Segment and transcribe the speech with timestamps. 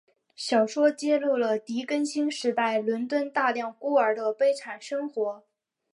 [0.35, 5.43] 小说揭露了狄更斯时代伦敦大量孤儿的悲惨生活。